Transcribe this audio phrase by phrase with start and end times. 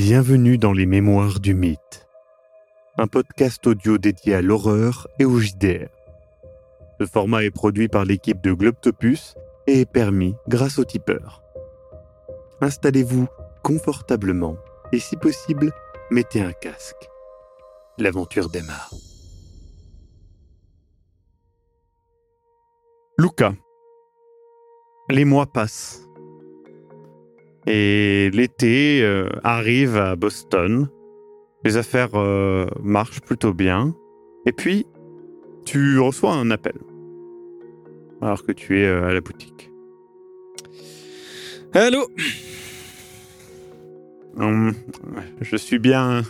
[0.00, 2.06] Bienvenue dans les Mémoires du Mythe,
[2.98, 5.88] un podcast audio dédié à l'horreur et au JDR.
[7.00, 9.34] Ce format est produit par l'équipe de Globtopus
[9.66, 11.42] et est permis grâce au tipeur.
[12.60, 13.26] Installez-vous
[13.64, 14.56] confortablement
[14.92, 15.72] et si possible,
[16.12, 17.08] mettez un casque.
[17.98, 18.94] L'aventure démarre.
[23.18, 23.52] Luca.
[25.10, 26.07] Les mois passent.
[27.70, 30.88] Et l'été euh, arrive à Boston.
[31.64, 33.94] Les affaires euh, marchent plutôt bien.
[34.46, 34.86] Et puis,
[35.66, 36.78] tu reçois un appel.
[38.22, 39.70] Alors que tu es euh, à la boutique.
[41.74, 42.08] Allô?
[44.38, 44.72] Hum,
[45.42, 46.22] je suis bien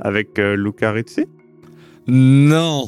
[0.00, 1.26] avec Luca Rizzi?
[2.06, 2.86] Non.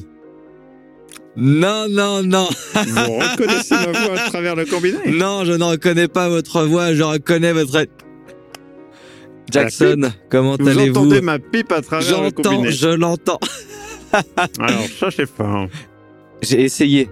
[1.36, 2.48] Non, non, non.
[2.74, 4.98] Vous reconnaissez ma voix à travers le combiné?
[5.08, 7.86] Non, je ne reconnais pas votre voix, je reconnais votre...
[9.50, 11.00] Jackson, comment Vous allez-vous?
[11.00, 13.38] entendez ma pipe à travers le combiné je l'entends.
[14.58, 15.68] Alors, ça c'est fort.
[16.42, 17.10] J'ai essayé.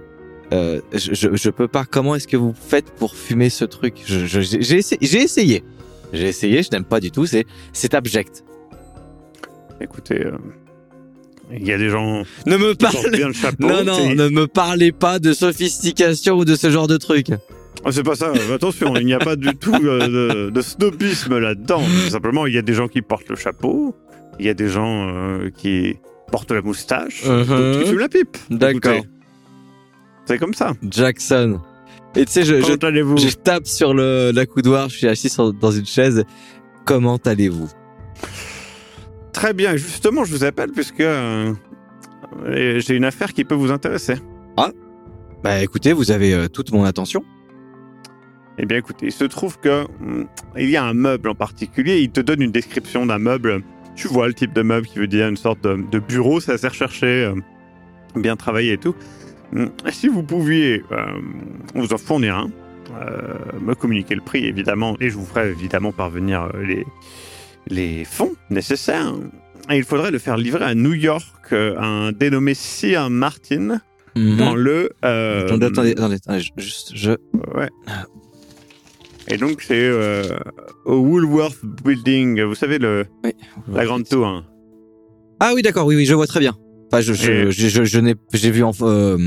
[0.51, 1.85] Euh, je, je, je peux pas.
[1.85, 3.95] Comment est-ce que vous faites pour fumer ce truc?
[4.05, 4.99] Je- je- J'ai j'ai essayé.
[5.01, 5.63] J'ai essayé.
[6.11, 6.63] J'ai essayé.
[6.63, 7.25] Je n'aime pas du tout.
[7.25, 8.43] C'est c'est abject.
[9.81, 10.31] Écoutez, euh,
[11.51, 13.17] il y a des gens Ne me qui portent parlez.
[13.17, 13.67] bien le chapeau.
[13.67, 17.27] Non, non, ne me parlez pas de sophistication ou de ce genre de truc.
[17.85, 21.37] Ah, c'est pas ça, attention, il n'y a pas du tout euh, de, de snobisme
[21.37, 21.81] là-dedans.
[22.09, 23.93] Simplement, il y a des gens qui portent le chapeau,
[24.39, 25.95] il y a des gens euh, qui
[26.31, 27.45] portent la moustache, Mhm.
[27.45, 28.37] d'autres qui fument la pipe.
[28.49, 29.03] D'accord.
[30.25, 30.73] C'est comme ça.
[30.89, 31.59] Jackson.
[32.15, 34.87] Et tu sais, je, tape sur le la coudoir.
[34.87, 36.23] Je suis assis sur- dans une chaise.
[36.85, 37.67] Comment allez-vous?
[39.33, 41.53] Très bien, justement, je vous appelle puisque euh,
[42.45, 44.15] j'ai une affaire qui peut vous intéresser.
[45.43, 47.25] Bah écoutez, vous avez euh, toute mon attention.
[48.57, 50.25] Eh bien, écoutez, il se trouve que hum,
[50.57, 51.99] il y a un meuble en particulier.
[51.99, 53.61] Il te donne une description d'un meuble.
[53.95, 56.39] Tu vois le type de meuble qui veut dire une sorte de, de bureau.
[56.39, 57.35] C'est assez recherché, euh,
[58.15, 58.95] bien travaillé et tout.
[59.53, 60.81] Hum, Si vous pouviez
[61.75, 62.49] vous en fournir un,
[63.59, 66.85] me communiquer le prix évidemment, et je vous ferai évidemment parvenir les
[67.67, 69.13] les fonds nécessaires.
[69.69, 73.79] Et il faudrait le faire livrer à New York, euh, un dénommé Sir Martin,
[74.15, 74.91] dans le.
[75.05, 77.11] euh, Attendez, attendez, attendez, juste, je.
[77.55, 77.69] Ouais.
[79.29, 80.23] Et donc c'est euh,
[80.85, 83.31] au Woolworth Building, vous savez le Oui.
[83.71, 84.27] la grande tour.
[84.27, 84.45] hein.
[85.39, 86.57] Ah oui, d'accord, oui, oui, je vois très bien.
[86.91, 89.17] Enfin, je, je, Et- je, je, je n'ai, j'ai vu en, euh,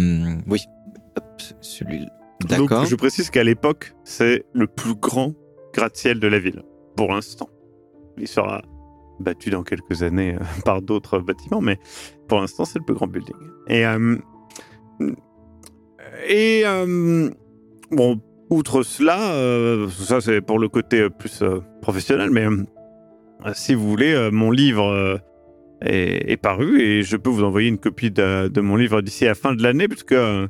[0.47, 0.61] oui.
[1.17, 1.25] Hop,
[1.63, 2.07] celui.
[2.47, 2.85] D'accord.
[2.85, 5.35] Je précise qu'à l'époque c'est le plus grand
[5.75, 6.63] gratte-ciel de la ville
[6.95, 7.49] pour l'instant.
[8.19, 8.63] Il sera
[9.21, 11.79] battu dans quelques années euh, par d'autres bâtiments, mais
[12.29, 13.37] pour l'instant c'est le plus grand building.
[13.69, 14.17] Et euh,
[16.31, 17.31] euh,
[17.91, 21.43] bon, outre cela, euh, ça c'est pour le côté plus
[21.83, 22.47] professionnel, mais
[23.55, 25.21] si vous voulez, mon livre
[25.83, 29.55] est, paru et je peux vous envoyer une copie de, mon livre d'ici la fin
[29.55, 30.49] de l'année, puisque je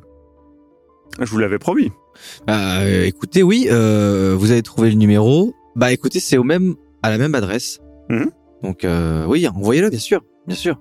[1.25, 1.91] vous l'avais promis.
[2.47, 5.53] Bah, écoutez, oui, vous avez trouvé le numéro.
[5.75, 7.79] Bah, écoutez, c'est au même, à la même adresse.
[8.09, 8.31] Mhm.
[8.63, 10.79] Donc, euh, oui, envoyez-le, bien sûr, bien sûr.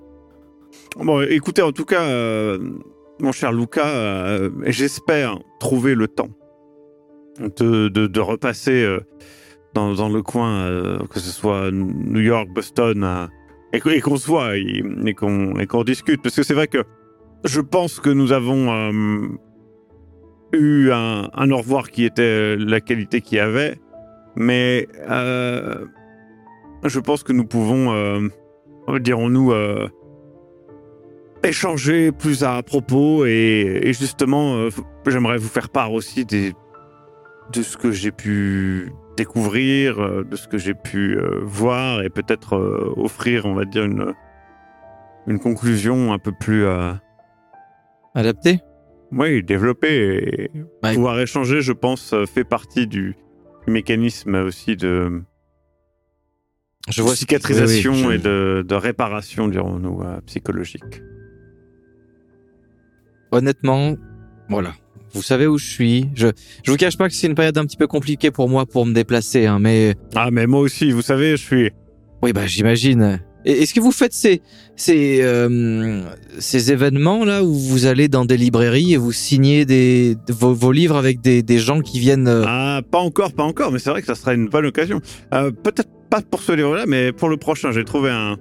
[0.96, 2.58] Bon, écoutez, en tout cas, euh,
[3.20, 6.30] mon cher Luca, euh, j'espère trouver le temps
[7.38, 8.98] de, de, de repasser
[9.74, 13.28] dans, dans le coin, que ce soit New York, Boston,
[13.72, 16.22] et qu'on se voit et, et qu'on qu'on discute.
[16.22, 16.82] Parce que c'est vrai que
[17.44, 18.72] je pense que nous avons
[20.52, 23.78] eu un, un au revoir qui était la qualité qu'il y avait,
[24.34, 24.88] mais
[26.88, 28.28] je pense que nous pouvons, euh,
[29.00, 29.88] dirons-nous, euh,
[31.44, 34.70] échanger plus à propos et, et justement, euh,
[35.06, 36.52] j'aimerais vous faire part aussi des,
[37.52, 42.56] de ce que j'ai pu découvrir, euh, de ce que j'ai pu voir et peut-être
[42.96, 44.12] offrir, on va dire, une,
[45.26, 46.92] une conclusion un peu plus, euh,
[48.14, 48.60] Adapté
[49.12, 50.48] oui, développée.
[50.48, 50.50] Et
[50.82, 50.94] Ouais.
[50.94, 53.14] pouvoir échanger, je pense, fait partie du
[53.68, 55.22] mécanisme aussi de
[56.88, 61.02] Je vois cicatrisation oui, oui, je- et de, de réparation, dirons-nous, euh, psychologique.
[63.32, 63.96] Honnêtement,
[64.48, 64.72] voilà.
[65.12, 66.08] Vous savez où je suis.
[66.14, 66.28] Je,
[66.62, 68.86] je vous cache pas que c'est une période un petit peu compliquée pour moi pour
[68.86, 71.70] me déplacer, hein, mais Ah, mais moi aussi, vous savez, je suis...
[72.22, 73.20] oui, bah j'imagine.
[73.44, 74.42] Est-ce que vous faites ces
[74.74, 76.02] ces euh,
[76.40, 80.72] ces événements là où vous allez dans des librairies et vous signez des vos, vos
[80.72, 83.90] livres avec des, des gens qui viennent euh, Ah, pas encore, pas encore, mais c'est
[83.90, 85.00] vrai que ça sera une bonne occasion.
[85.32, 88.36] Euh, Peut-être pas pour ce livre-là, mais pour le prochain, j'ai trouvé un,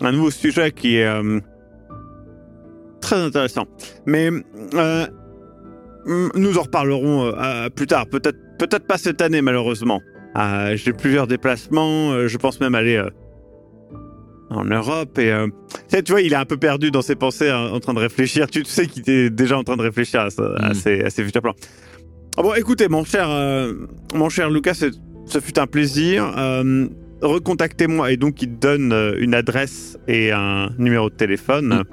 [0.00, 1.40] un nouveau sujet qui est euh,
[3.00, 3.66] très intéressant.
[4.06, 4.30] Mais
[4.74, 5.06] euh,
[6.34, 10.00] nous en reparlerons euh, plus tard, peut-être peut-être pas cette année malheureusement.
[10.74, 13.00] J'ai plusieurs déplacements, je pense même aller
[14.50, 15.16] en Europe.
[15.18, 15.32] Et
[16.04, 18.48] tu vois, il est un peu perdu dans ses pensées, hein, en train de réfléchir.
[18.48, 20.74] Tu sais qu'il était déjà en train de réfléchir à, ça- à Mm.
[20.74, 21.54] ses, à ses futurs plans.
[22.36, 23.28] Bon, écoutez, mon cher,
[24.12, 24.90] mon cher Lucas, c'est-
[25.26, 26.32] ce fut un plaisir.
[26.36, 26.88] Euh,
[27.22, 28.12] recontactez-moi.
[28.12, 31.68] Et donc, il te donne euh, une adresse et un numéro de téléphone.
[31.68, 31.84] Mm.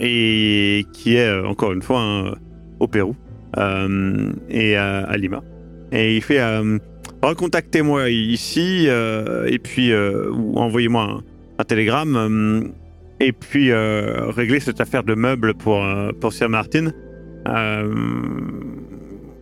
[0.00, 2.34] Et qui est, euh, encore une fois, hein,
[2.78, 3.14] au Pérou.
[3.58, 5.42] euh, et à Lima.
[5.92, 6.78] Et il fait euh,
[7.22, 11.22] recontactez-moi ici euh, et puis ou envoyez-moi un,
[11.58, 12.70] un télégramme
[13.18, 15.84] et puis réglez cette affaire de meubles pour
[16.20, 16.92] pour Sir Martin.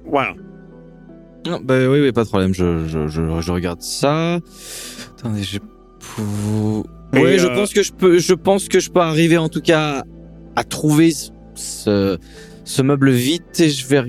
[0.07, 0.35] Voilà.
[1.49, 2.53] Non, bah oui, oui, pas de problème.
[2.55, 4.41] Je, je, je, je regarde ça.
[5.19, 5.59] Attendez, je.
[7.15, 8.19] Ouais, je euh, pense que je peux.
[8.19, 10.05] Je pense que je peux arriver en tout cas
[10.57, 11.13] à trouver
[11.55, 12.19] ce-
[12.83, 14.03] meuble vite et je vais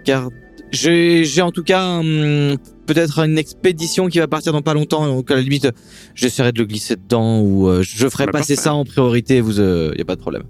[0.00, 0.34] regarder.
[0.72, 2.56] J'ai, en tout cas hum,
[2.86, 5.06] peut-être une expédition qui va partir dans pas longtemps.
[5.06, 5.68] Donc à la limite,
[6.14, 8.68] j'essaierai de le glisser dedans ou euh, je ferai Bah, passer parfait.
[8.68, 9.40] ça en priorité.
[9.40, 10.44] Vous, il y a pas de problème.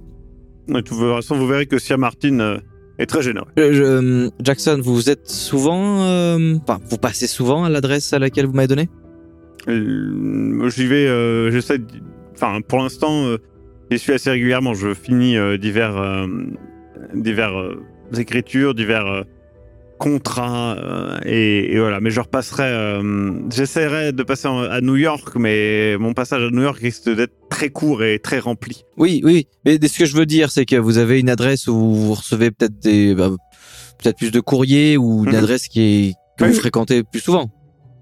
[0.68, 2.58] De toute façon, vous verrez que Sir Martin euh,
[2.98, 3.46] est très généreux.
[3.56, 8.18] Je- je- hum, Jackson, vous êtes souvent, euh, enfin, vous passez souvent à l'adresse à
[8.18, 8.88] laquelle vous m'avez donné?
[9.68, 11.78] Euh, J'y vais, euh, j'essaie.
[12.34, 13.38] Enfin, pour l'instant, euh,
[13.90, 14.74] j'y suis assez régulièrement.
[14.74, 16.26] Je finis euh, divers, euh,
[17.14, 17.82] divers euh,
[18.18, 19.24] écritures, divers
[19.98, 22.00] contrats, euh, et, et voilà.
[22.00, 22.64] Mais je repasserai.
[22.64, 27.08] euh, J'essaierai de passer en- à New York, mais mon passage à New York risque
[27.14, 28.82] d'être très court et très rempli.
[28.96, 29.46] Oui, oui.
[29.64, 32.50] Mais ce que je veux dire, c'est que vous avez une adresse où vous recevez
[32.50, 33.30] peut-être des, bah,
[34.02, 35.36] peut-être plus de courriers ou une Mhm.
[35.36, 37.48] adresse qui est que Oui, vous fréquentez plus souvent.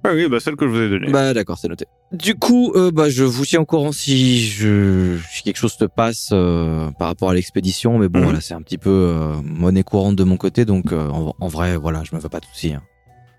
[0.04, 1.12] Oui, oui, bah celle que je vous ai donnée.
[1.12, 1.86] Bah d'accord, c'est noté.
[2.10, 5.84] Du coup, euh, bah je vous tiens au courant si je si quelque chose se
[5.84, 8.24] passe euh, par rapport à l'expédition, mais bon Mhm.
[8.24, 11.48] voilà, c'est un petit peu euh, monnaie courante de mon côté, donc euh, en, en
[11.48, 12.72] vrai, voilà, je me fais pas de soucis.
[12.72, 12.82] Hein.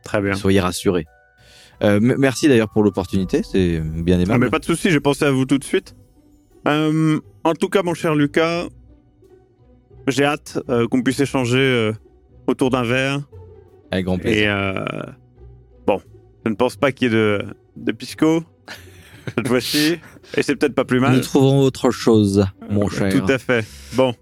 [0.04, 0.36] très bien.
[0.36, 1.06] Soyez rassurés.
[1.81, 4.45] Merci d'ailleurs pour l'opportunité, c'est bien Ah, aimable.
[4.45, 5.95] mais pas de souci, j'ai pensé à vous tout de suite.
[6.66, 8.68] En tout cas, mon cher Lucas,
[10.07, 10.59] j'ai hâte
[10.89, 11.92] qu'on puisse échanger
[12.48, 13.19] autour d'un verre.
[13.92, 14.56] Avec grand plaisir.
[14.56, 15.13] Et
[15.86, 16.00] bon,
[16.45, 17.45] je ne pense pas qu'il y ait de,
[17.78, 18.44] de pisco
[19.36, 20.00] cette fois-ci.
[20.36, 21.13] Et c'est peut-être pas plus mal.
[21.16, 23.12] Nous trouverons autre chose, mon cher.
[23.12, 23.66] Tout à fait.
[23.94, 24.13] Bon.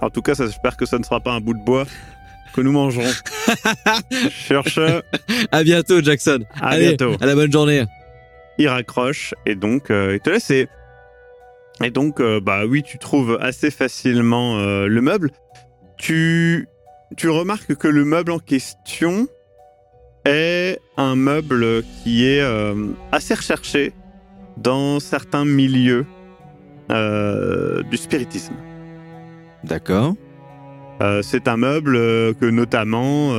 [0.00, 1.84] En tout cas, j'espère que ça ne sera pas un bout de bois
[2.54, 3.10] que nous mangerons.
[4.10, 5.02] Ce,
[5.50, 6.40] À bientôt, Jackson.
[6.60, 7.16] à Allez, bientôt.
[7.20, 7.84] À la bonne journée.
[8.58, 10.50] il raccroche et donc euh, il te laisse.
[10.50, 10.68] Et,
[11.82, 15.30] et donc, euh, bah oui, tu trouves assez facilement euh, le meuble.
[15.98, 16.68] Tu,
[17.16, 19.28] tu remarques que le meuble en question
[20.24, 22.74] est un meuble qui est euh,
[23.10, 23.92] assez recherché
[24.56, 26.06] dans certains milieux
[26.90, 28.54] euh, du spiritisme.
[29.64, 30.14] D'accord.
[31.00, 33.32] Euh, c'est un meuble que notamment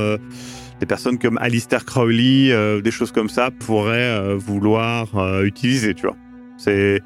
[0.80, 5.94] des personnes comme Alistair Crowley, euh, des choses comme ça, pourraient euh, vouloir euh, utiliser,
[5.94, 6.16] tu vois.
[6.58, 7.00] C'est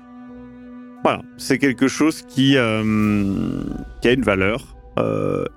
[1.04, 4.76] voilà, c'est quelque chose qui qui a une valeur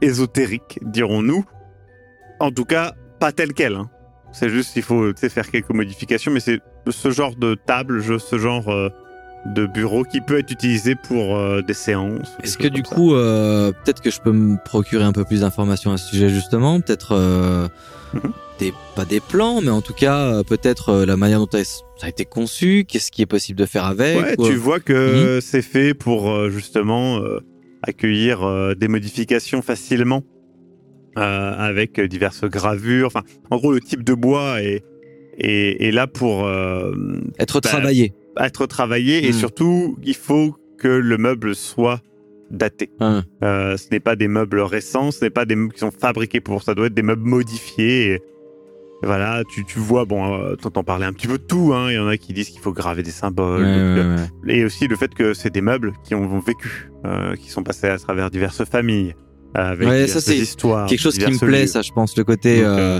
[0.01, 1.43] ésotérique, dirons-nous.
[2.39, 3.75] En tout cas, pas telle quelle.
[3.75, 3.89] hein.
[4.31, 8.69] C'est juste qu'il faut faire quelques modifications, mais c'est ce genre de table, ce genre
[8.69, 8.89] euh,
[9.55, 12.31] de bureau qui peut être utilisé pour euh, des séances.
[12.43, 15.91] Est-ce que du coup, euh, peut-être que je peux me procurer un peu plus d'informations
[15.91, 17.67] à ce sujet justement, peut-être euh,
[18.13, 18.31] Mhm.
[18.59, 22.25] des pas des plans, mais en tout cas peut-être la manière dont ça a été
[22.25, 24.17] conçu, qu'est-ce qui est possible de faire avec.
[24.19, 27.19] Ouais, ou- tu vois que c'est fait pour justement
[27.81, 30.23] accueillir des modifications facilement
[31.17, 33.07] euh, avec diverses gravures.
[33.07, 34.83] Enfin, en gros, le type de bois est,
[35.37, 36.93] est, est là pour euh,
[37.39, 38.13] Être bah, travaillé.
[38.39, 39.33] être travaillé et Mm.
[39.33, 42.01] surtout, il faut que le meuble soit
[42.49, 42.89] daté.
[42.99, 43.23] Hein.
[43.43, 46.41] Euh, ce n'est pas des meubles récents, ce n'est pas des meubles qui sont fabriqués
[46.41, 48.13] pour, ça doit être des meubles modifiés.
[48.15, 48.21] Et,
[49.03, 51.89] voilà, tu, tu vois, bon, t'entends parler un petit peu de tout, hein.
[51.89, 54.47] Il y en a qui disent qu'il faut graver des symboles, Ouais, d'autres ouais, que-
[54.47, 54.57] ouais.
[54.57, 56.91] et aussi le fait que c'est des meubles qui ont vécu,
[57.39, 59.15] qui sont passés à travers diverses familles,
[59.53, 60.87] avec Ouais, ça, c'est histoires.
[60.87, 61.67] Quelque chose qui me plaît, lieux.
[61.67, 62.99] ça, je pense, le côté Donc, euh,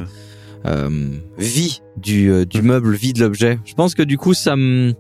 [0.66, 3.60] euh, euh, vie du, euh, du meuble, vie de l'objet.
[3.66, 4.94] Je pense que du coup, ça me,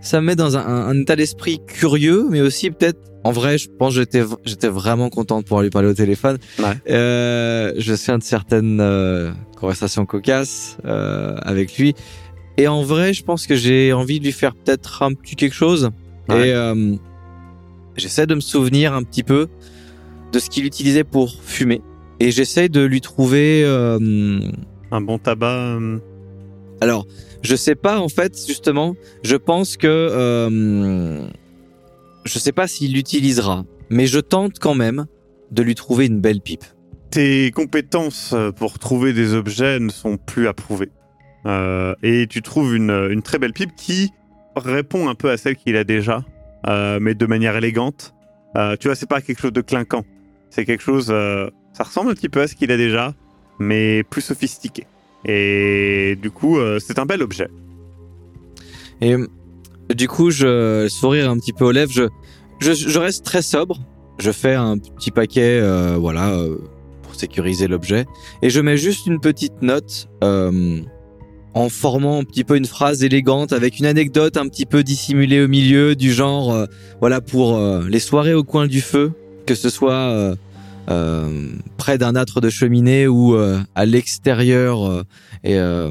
[0.00, 3.58] ça me met dans un, un- un état d'esprit curieux, mais aussi peut-être, en vrai,
[3.58, 6.38] je pense que j'étais, j'étais vraiment content de pouvoir lui parler au téléphone.
[6.58, 6.64] Ouais.
[6.90, 11.94] Euh, je me souviens de certaines euh, conversations cocasses euh, avec lui.
[12.56, 15.54] Et en vrai, je pense que j'ai envie de lui faire peut-être un petit quelque
[15.54, 15.90] chose.
[16.28, 16.48] Ouais.
[16.48, 16.94] Et euh,
[17.96, 19.48] j'essaie de me souvenir un petit peu
[20.32, 21.80] de ce qu'il utilisait pour fumer.
[22.20, 23.62] Et j'essaie de lui trouver...
[23.64, 24.40] euh,
[24.90, 25.46] un bon tabac.
[25.78, 25.98] euh,
[26.80, 27.06] alors,
[27.42, 28.94] je sais pas en fait justement.
[29.22, 31.26] Je pense que euh,
[32.24, 35.06] je sais pas s'il l'utilisera, mais je tente quand même
[35.50, 36.64] de lui trouver une belle pipe.
[37.10, 40.90] tes compétences pour trouver des objets ne sont plus approuvées.
[41.46, 44.10] Euh, et tu trouves une, une très belle pipe qui
[44.56, 46.24] répond un peu à celle qu'il a déjà,
[46.66, 48.12] euh, mais de manière élégante.
[48.56, 50.04] Euh, tu vois, c'est pas quelque chose de clinquant.
[50.50, 51.08] C'est quelque chose.
[51.10, 53.14] euh, ça ressemble un petit peu à ce qu'il a déjà,
[53.58, 54.86] mais plus sophistiqué.
[55.24, 57.48] Et du coup, euh, c'est un bel objet.
[59.00, 59.14] Et
[59.94, 61.92] du coup, je sourire un petit peu aux lèvres.
[61.92, 62.04] Je,
[62.60, 63.78] je, je reste très sobre.
[64.18, 66.36] Je fais un petit paquet, euh, voilà,
[67.02, 68.06] pour sécuriser l'objet.
[68.42, 70.08] Et je mets juste une petite note
[71.54, 75.42] en formant un petit peu une phrase élégante avec une anecdote un petit peu dissimulée
[75.42, 76.66] au milieu, du genre,
[77.00, 79.12] voilà, pour les soirées au coin du feu,
[79.48, 80.36] que ce soit euh,
[80.90, 85.90] euh, près d'un âtre de cheminée ou euh, à l'extérieur euh,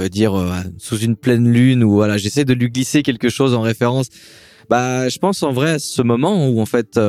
[0.00, 0.34] et dire
[0.78, 4.06] sous une pleine lune ou voilà j'essaie de lui glisser quelque chose en référence.
[4.70, 7.00] Bah je pense en vrai à ce moment où en fait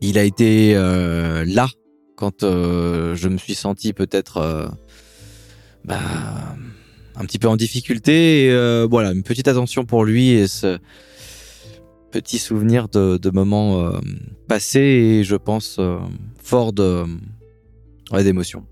[0.00, 1.68] il a été là
[2.16, 4.70] quand je me suis senti peut-être
[5.84, 6.00] bah,
[7.14, 10.78] un petit peu en difficulté et voilà une petite attention pour lui et ce
[12.10, 13.98] petit souvenir de, moments euh,
[14.48, 15.98] passés et je pense euh,
[16.42, 17.04] fort de
[18.12, 18.66] ouais, d'émotions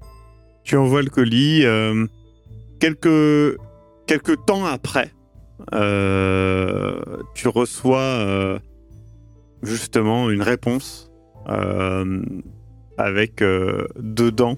[0.65, 1.65] Tu envoies le colis.
[1.65, 2.07] euh,
[2.81, 3.59] quelques,
[4.07, 5.13] quelques temps après,
[7.35, 8.61] tu reçois
[9.63, 11.11] justement une réponse
[12.99, 13.43] avec
[13.97, 14.57] dedans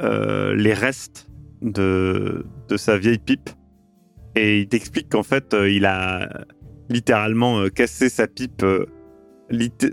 [0.00, 1.28] les restes
[1.62, 3.50] de, de sa vieille pipe.
[4.36, 6.44] Et il t'explique qu'en fait, il a
[6.88, 8.86] littéralement euh, cassé sa pipe euh,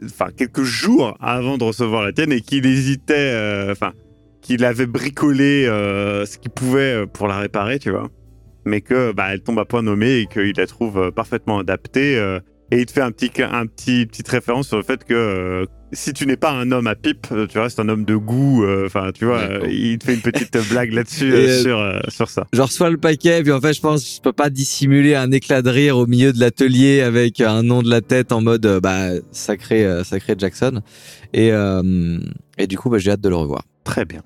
[0.06, 3.94] enfin, quelques jours avant de recevoir la tienne et qu'il hésitait, euh, enfin,
[4.42, 8.10] qu'il avait bricolé ce qu'il pouvait pour la réparer, tu vois.
[8.66, 12.20] Mais que bah, elle tombe à point nommé et qu'il la trouve parfaitement adaptée.
[12.72, 15.66] Et il te fait un petit, un petit, petite référence sur le fait que euh,
[15.94, 18.64] si tu n'es pas un homme à pipe, euh, tu restes un homme de goût.
[18.64, 22.48] euh, Enfin, tu vois, euh, il te fait une petite blague là-dessus, sur, sur ça.
[22.54, 25.62] je reçois le paquet, puis en fait, je pense, je peux pas dissimuler un éclat
[25.62, 29.10] de rire au milieu de l'atelier avec un nom de la tête en mode, bah,
[29.32, 30.82] sacré, sacré Jackson.
[31.34, 31.52] Et,
[32.58, 33.64] et du coup, bah, j'ai hâte de le revoir.
[33.84, 34.22] Très bien.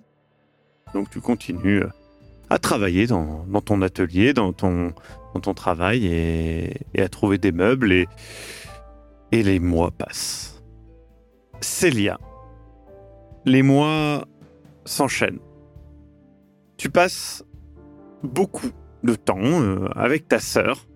[0.93, 1.81] Donc tu continues
[2.49, 4.93] à travailler dans, ton atelier, dans ton,
[5.33, 8.07] dans ton travail et, à trouver des meubles et,
[9.31, 10.63] et les mois passent.
[11.61, 12.19] Célia,
[13.45, 14.25] les mois
[14.85, 15.39] s'enchaînent.
[16.77, 17.43] Tu passes
[18.23, 18.71] beaucoup
[19.03, 20.87] de temps euh, avec ta sœur,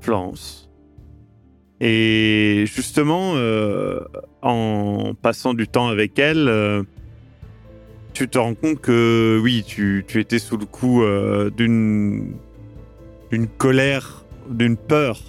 [0.00, 0.70] Florence.
[1.80, 4.00] Et justement, euh,
[4.42, 6.82] en passant du temps avec elle, euh,
[8.16, 12.32] tu te rends compte que oui, tu, tu étais sous le coup euh, d'une
[13.30, 15.20] d'une colère, d'une peur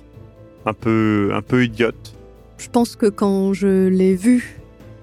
[0.66, 2.16] un peu un peu idiote.
[2.58, 4.62] Je pense que quand je l'ai vue,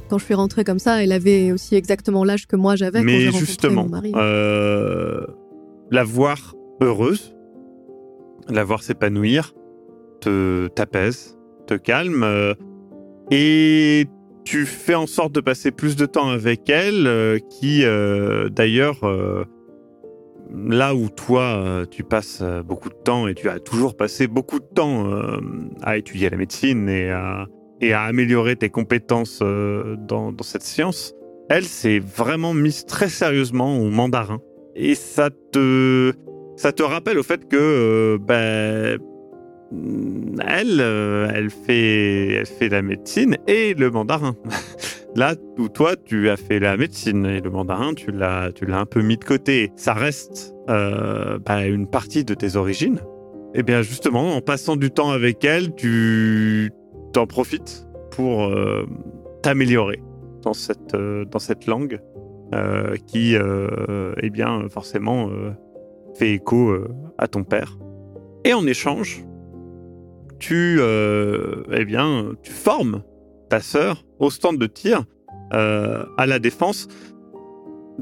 [0.08, 3.30] quand je suis rentrée comme ça, elle avait aussi exactement l'âge que moi j'avais Mais
[3.32, 4.12] justement, mon mari.
[4.16, 5.26] euh,
[5.90, 7.36] la voir heureuse,
[8.48, 9.52] la voir s'épanouir,
[10.22, 11.36] te t'apaise,
[11.66, 12.54] te calme, euh,
[13.30, 14.06] et
[14.44, 19.02] tu fais en sorte de passer plus de temps avec elle, euh, qui euh, d'ailleurs,
[19.04, 19.44] euh,
[20.54, 24.66] là où toi tu passes beaucoup de temps et tu as toujours passé beaucoup de
[24.66, 25.10] temps
[25.82, 27.46] à étudier la médecine et à,
[27.80, 31.14] et à améliorer tes compétences dans, cette science,
[31.48, 34.38] elle s'est vraiment mise très sérieusement au mandarin.
[34.76, 36.12] Et ça te,
[36.56, 38.98] ça te rappelle au fait que, ben,
[40.46, 44.36] elle, euh, elle fait, elle fait la médecine et le mandarin.
[45.16, 45.36] Là
[45.74, 49.00] toi, tu as fait la médecine et le mandarin, tu l'as, tu l'as un peu
[49.00, 49.72] mis de côté.
[49.76, 53.00] Ça reste euh, ben, une partie de tes origines.
[53.54, 56.72] Et bien justement, en passant du temps avec elle, tu
[57.12, 58.84] t'en profites pour euh,
[59.42, 60.02] t'améliorer
[60.42, 62.00] dans cette, dans cette langue
[63.06, 65.28] qui, eh bien, forcément,
[66.14, 66.72] fait écho
[67.18, 67.78] à ton père.
[68.44, 69.24] Et en échange,
[70.44, 73.02] tu, euh, eh bien, tu formes
[73.48, 75.04] ta sœur au stand de tir
[75.54, 76.86] euh, à la défense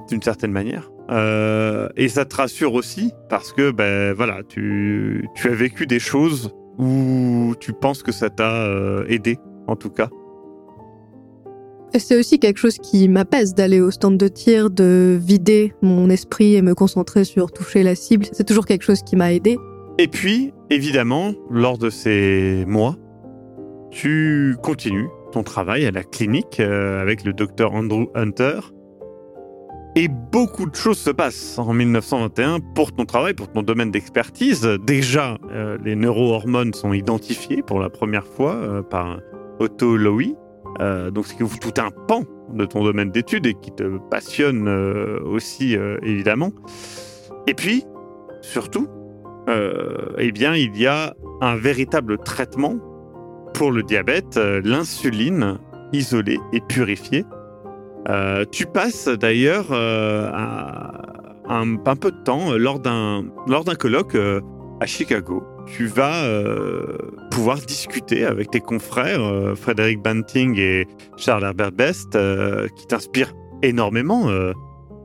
[0.09, 0.91] d'une certaine manière.
[1.13, 6.01] Euh, et ça te rassure aussi parce que, ben voilà, tu, tu as vécu des
[6.01, 8.67] choses où tu penses que ça t'a
[9.07, 10.09] aidé, en tout cas.
[11.97, 16.57] C'est aussi quelque chose qui m'apaise d'aller au stand de tir, de vider mon esprit
[16.57, 18.27] et me concentrer sur toucher la cible.
[18.33, 19.59] C'est toujours quelque chose qui m'a aidé.
[19.99, 22.97] Et puis, évidemment, lors de ces mois,
[23.91, 28.61] tu continues ton travail à la clinique euh, avec le docteur Andrew Hunter.
[29.95, 34.67] Et beaucoup de choses se passent en 1921 pour ton travail, pour ton domaine d'expertise.
[34.87, 39.19] Déjà, euh, les neurohormones sont identifiées pour la première fois euh, par
[39.59, 40.37] Otto Lowy.
[41.13, 42.23] Donc, ce qui ouvre tout un pan
[42.53, 44.67] de ton domaine d'études et qui te passionne
[45.23, 46.51] aussi, évidemment.
[47.47, 47.85] Et puis,
[48.41, 48.89] surtout,
[49.49, 52.77] euh, eh bien, il y a un véritable traitement
[53.55, 55.59] pour le diabète, euh, l'insuline
[55.93, 57.25] isolée et purifiée.
[58.09, 63.25] Euh, tu passes d'ailleurs un, peu de temps lors d'un
[63.79, 64.17] colloque
[64.81, 65.45] à Chicago.
[65.67, 66.25] Tu vas
[67.31, 72.19] pouvoir discuter avec tes confrères Frédéric Banting et Charles Herbert Best,
[72.75, 73.33] qui t'inspirent
[73.63, 74.29] énormément.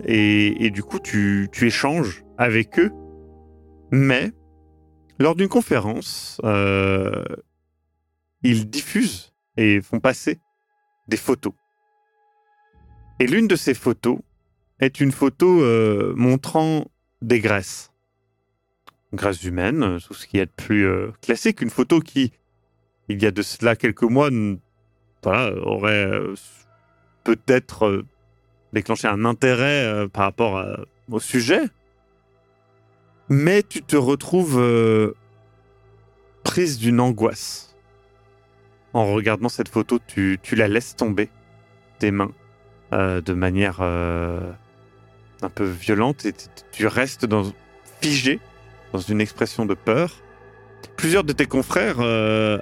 [0.06, 2.90] et, du coup, tu échanges avec eux.
[3.92, 4.32] Mais
[5.20, 7.24] lors d'une conférence, euh,
[8.44, 10.40] ils diffusent et font passer
[11.08, 11.54] des photos.
[13.20, 14.20] Et l'une de ces photos
[14.80, 16.86] est une photo euh, montrant
[17.22, 17.92] des graisses.
[19.14, 20.88] Graisses humaines, euh, tout ce qui est plus
[21.22, 21.62] classique.
[21.62, 22.32] Une photo qui,
[23.10, 24.30] il y a de cela quelques mois,
[25.26, 26.12] aurait
[27.24, 28.06] peut-être
[28.72, 30.64] déclenché un intérêt par rapport
[31.10, 31.64] au sujet.
[33.30, 35.14] Mais tu te retrouves euh,
[36.44, 37.76] prise d'une angoisse.
[38.94, 41.30] En regardant cette photo, tu, tu la laisses tomber
[42.00, 42.32] tes mains
[42.94, 44.52] euh, de manière euh,
[45.42, 46.34] un peu violente et
[46.72, 47.28] tu restes
[48.02, 48.40] figé
[48.94, 50.16] dans une expression de peur.
[50.96, 52.00] Plusieurs de tes confrères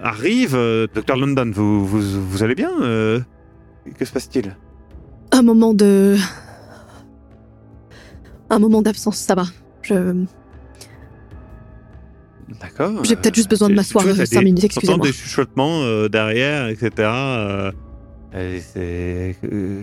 [0.02, 0.58] arrivent.
[0.94, 4.58] Docteur London, vous, vous, vous allez bien Que se passe-t-il?
[5.32, 6.18] Un moment de.
[8.50, 9.46] Un moment d'absence, ça va.
[9.82, 10.26] Je...
[12.62, 13.04] D'accord.
[13.04, 15.06] J'ai peut-être juste besoin de m'asseoir tu vois, t'as cinq des- minutes, t'entends excusez-moi.
[15.08, 16.90] des chuchotements euh, derrière, etc.
[17.00, 17.72] euh,
[18.38, 19.82] et c'est euh,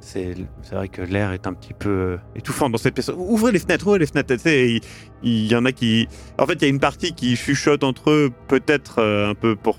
[0.00, 0.34] c'est
[0.72, 3.10] vrai que l'air est un petit peu euh, étouffant dans cette pièce.
[3.16, 4.34] Ouvrez les fenêtres, ouvrez les fenêtres.
[4.46, 4.80] Il,
[5.22, 6.08] il y en a qui.
[6.38, 9.54] En fait, il y a une partie qui chuchote entre eux, peut-être euh, un peu
[9.56, 9.78] pour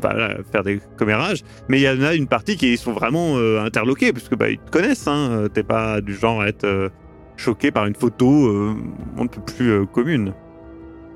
[0.00, 3.60] voilà, faire des commérages, mais il y en a une partie qui sont vraiment euh,
[3.62, 5.06] interloqués, parce que bah, ils te connaissent.
[5.08, 6.88] Hein, T'es pas du genre à être euh,
[7.36, 8.74] choqué par une photo euh,
[9.18, 10.32] on ne peut plus euh, commune.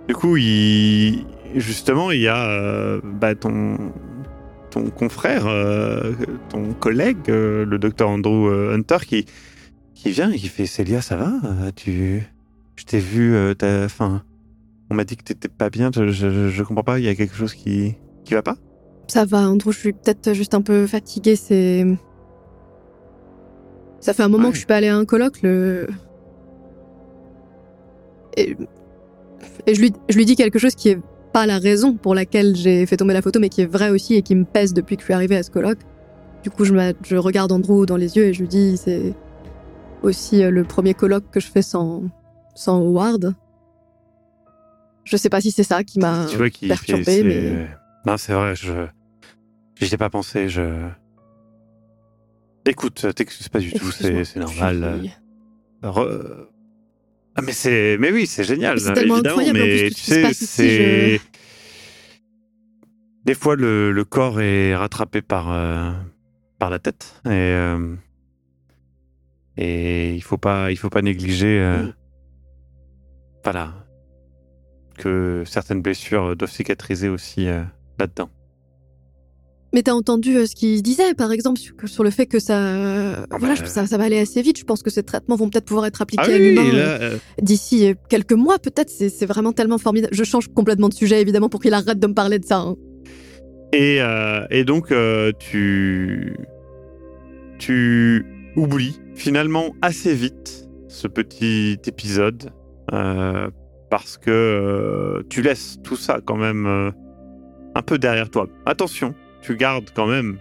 [0.09, 1.27] Du coup, il...
[1.55, 3.77] justement, il y a euh, bah, ton...
[4.71, 6.13] ton confrère, euh,
[6.49, 9.27] ton collègue, euh, le docteur Andrew Hunter, qui...
[9.95, 11.33] qui vient et qui fait Célia, ça va?
[11.77, 12.23] Tu...
[12.77, 14.23] Je t'ai vu, t'as- enfin,
[14.89, 17.15] on m'a dit que t'étais pas bien, je, je, je comprends pas, il y a
[17.15, 18.57] quelque chose qui, qui va pas?
[19.09, 21.85] Ça va, Andrew, je suis peut-être juste un peu fatiguée, c'est...
[24.01, 24.51] Ça fait un moment Ouais.
[24.51, 25.89] que je suis pas allée à un colloque, le...
[28.37, 28.57] Et,
[29.69, 30.99] et je, lui, je lui dis quelque chose qui est
[31.33, 34.15] pas la raison pour laquelle j'ai fait tomber la photo, mais qui est vrai aussi
[34.15, 35.81] et qui me pèse depuis que je suis arrivée à ce colloque.
[36.43, 39.15] Du coup, je, regarde Andrew dans les yeux et je lui dis, c'est
[40.03, 42.05] aussi euh, le premier colloque que je fais sans,
[42.55, 43.35] sans Howard.
[45.05, 47.23] Je sais pas si c'est ça qui m'a Tu vois qu'il fait...
[47.23, 47.69] mais...
[48.07, 48.87] Non, c'est vrai, je...
[49.81, 50.89] J'y ai pas pensé, je...
[52.65, 55.01] Écoute, t'excuses pas du tout, c'est normal.
[55.03, 55.13] suis-
[55.83, 56.49] Re-
[57.39, 60.33] Ah mais c'est mais oui c'est génial C'est tellement incroyable, en mais plus, tu sais
[60.35, 61.21] c'est
[63.25, 65.93] des fois le, le corps est rattrapé par euh,
[66.59, 67.95] par la tête et euh,
[69.57, 71.93] et il faut pas il faut pas négliger euh, Mm.
[73.45, 73.73] voilà
[74.99, 77.47] que certaines blessures doivent cicatriser aussi
[77.99, 78.31] là-dedans.
[79.75, 83.27] Mais t'as entendu euh, ce qu'il disait, par exemple, sur, sur le fait que ça,
[83.39, 84.59] voilà, bah, ça, ça va aller assez vite.
[84.59, 86.99] Je pense que ces traitements vont peut-être pouvoir être appliqués Ah à oui, l'humain euh,
[87.01, 88.89] euh, d'ici quelques mois, peut-être.
[88.91, 90.15] C'est vraiment tellement formidable.
[90.15, 92.59] Je change complètement de sujet, évidemment, pour qu'il arrête de me parler de ça.
[92.61, 92.77] hein.
[93.75, 94.01] Et,
[94.51, 94.95] et donc,
[95.39, 96.35] tu,
[97.59, 98.25] tu
[98.57, 102.51] oublies finalement assez vite ce petit épisode
[103.91, 106.93] parce que tu laisses tout ça quand même
[107.75, 108.47] un peu derrière toi.
[108.65, 110.39] Attention, tu gardes quand même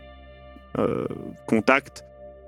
[0.78, 1.06] euh,
[1.48, 2.04] contact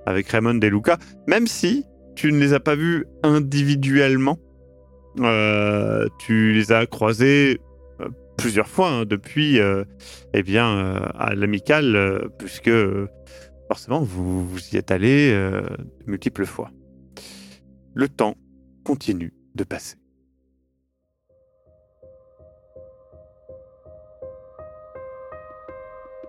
[0.06, 1.86] avec Raymond et Luca, même si
[2.16, 4.38] tu ne les as pas vus individuellement.
[5.20, 7.60] Euh, tu les as croisés
[8.00, 9.60] euh, plusieurs fois hein, depuis.
[10.34, 12.72] eh bien, à l'amical, euh, puisque
[13.68, 15.64] forcément, vous, vous y êtes allé de
[16.08, 16.72] multiples fois.
[17.94, 18.36] Le temps
[18.84, 19.96] continue de passer.